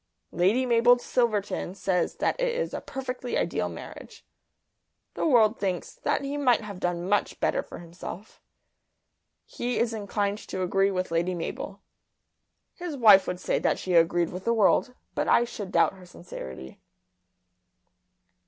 Lady 0.31 0.65
Mabel 0.65 0.97
Silverton 0.97 1.75
says 1.75 2.15
that 2.15 2.35
it 2.41 2.55
is 2.55 2.73
a 2.73 2.81
perfectly 2.81 3.37
ideal 3.37 3.69
marriage. 3.69 4.25
The 5.13 5.27
world 5.27 5.59
thinks 5.59 5.93
that 6.01 6.23
he 6.23 6.37
might 6.37 6.61
have 6.61 6.79
done 6.79 7.07
much 7.07 7.39
better 7.39 7.61
for 7.61 7.77
himself. 7.77 8.41
He 9.45 9.77
is 9.77 9.93
inclined 9.93 10.39
to 10.39 10.63
agree 10.63 10.89
with 10.89 11.11
Lady 11.11 11.35
Mabel. 11.35 11.81
His 12.73 12.97
wife 12.97 13.27
would 13.27 13.39
say 13.39 13.59
that 13.59 13.77
she 13.77 13.93
agreed 13.93 14.31
with 14.31 14.43
the 14.43 14.55
world; 14.55 14.95
but 15.13 15.27
I 15.27 15.43
should 15.43 15.71
doubt 15.71 15.93
her 15.93 16.05
sincerity. 16.07 16.79